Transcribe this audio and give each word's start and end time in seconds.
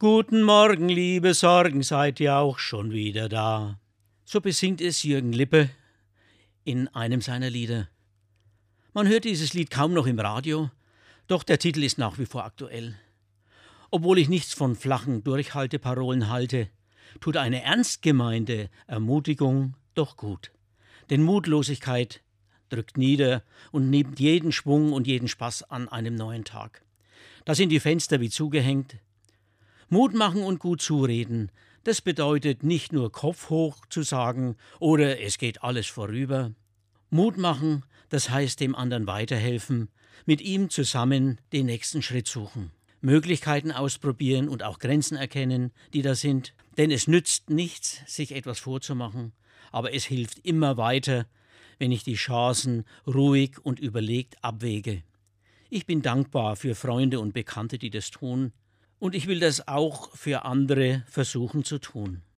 Guten 0.00 0.42
Morgen, 0.42 0.88
liebe 0.88 1.34
Sorgen, 1.34 1.82
seid 1.82 2.20
ihr 2.20 2.36
auch 2.36 2.60
schon 2.60 2.92
wieder 2.92 3.28
da. 3.28 3.80
So 4.24 4.40
besingt 4.40 4.80
es 4.80 5.02
Jürgen 5.02 5.32
Lippe 5.32 5.70
in 6.62 6.86
einem 6.86 7.20
seiner 7.20 7.50
Lieder. 7.50 7.88
Man 8.94 9.08
hört 9.08 9.24
dieses 9.24 9.54
Lied 9.54 9.70
kaum 9.70 9.94
noch 9.94 10.06
im 10.06 10.20
Radio, 10.20 10.70
doch 11.26 11.42
der 11.42 11.58
Titel 11.58 11.82
ist 11.82 11.98
nach 11.98 12.16
wie 12.16 12.26
vor 12.26 12.44
aktuell. 12.44 12.94
Obwohl 13.90 14.20
ich 14.20 14.28
nichts 14.28 14.54
von 14.54 14.76
flachen 14.76 15.24
Durchhalteparolen 15.24 16.28
halte, 16.28 16.68
tut 17.18 17.36
eine 17.36 17.64
ernst 17.64 18.00
gemeinte 18.00 18.70
Ermutigung 18.86 19.74
doch 19.94 20.16
gut. 20.16 20.52
Denn 21.10 21.24
Mutlosigkeit 21.24 22.22
drückt 22.68 22.96
nieder 22.96 23.42
und 23.72 23.90
nimmt 23.90 24.20
jeden 24.20 24.52
Schwung 24.52 24.92
und 24.92 25.08
jeden 25.08 25.26
Spaß 25.26 25.64
an 25.64 25.88
einem 25.88 26.14
neuen 26.14 26.44
Tag. 26.44 26.84
Da 27.44 27.56
sind 27.56 27.70
die 27.70 27.80
Fenster 27.80 28.20
wie 28.20 28.30
zugehängt, 28.30 28.98
Mut 29.88 30.14
machen 30.14 30.42
und 30.42 30.58
gut 30.58 30.82
zureden, 30.82 31.50
das 31.84 32.02
bedeutet 32.02 32.62
nicht 32.62 32.92
nur 32.92 33.10
Kopf 33.10 33.48
hoch 33.48 33.86
zu 33.88 34.02
sagen 34.02 34.56
oder 34.78 35.20
es 35.20 35.38
geht 35.38 35.62
alles 35.62 35.86
vorüber. 35.86 36.52
Mut 37.08 37.38
machen, 37.38 37.84
das 38.10 38.28
heißt 38.28 38.60
dem 38.60 38.74
anderen 38.74 39.06
weiterhelfen, 39.06 39.88
mit 40.26 40.42
ihm 40.42 40.68
zusammen 40.68 41.40
den 41.52 41.66
nächsten 41.66 42.02
Schritt 42.02 42.26
suchen. 42.26 42.70
Möglichkeiten 43.00 43.72
ausprobieren 43.72 44.48
und 44.48 44.62
auch 44.62 44.78
Grenzen 44.78 45.16
erkennen, 45.16 45.72
die 45.94 46.02
da 46.02 46.14
sind. 46.14 46.52
Denn 46.76 46.90
es 46.90 47.08
nützt 47.08 47.48
nichts, 47.48 48.02
sich 48.06 48.34
etwas 48.34 48.58
vorzumachen, 48.58 49.32
aber 49.72 49.94
es 49.94 50.04
hilft 50.04 50.40
immer 50.40 50.76
weiter, 50.76 51.26
wenn 51.78 51.92
ich 51.92 52.04
die 52.04 52.14
Chancen 52.14 52.84
ruhig 53.06 53.58
und 53.62 53.80
überlegt 53.80 54.42
abwäge. 54.44 55.02
Ich 55.70 55.86
bin 55.86 56.02
dankbar 56.02 56.56
für 56.56 56.74
Freunde 56.74 57.20
und 57.20 57.32
Bekannte, 57.32 57.78
die 57.78 57.90
das 57.90 58.10
tun, 58.10 58.52
und 58.98 59.14
ich 59.14 59.26
will 59.26 59.40
das 59.40 59.68
auch 59.68 60.14
für 60.16 60.44
andere 60.44 61.02
versuchen 61.08 61.64
zu 61.64 61.78
tun. 61.78 62.22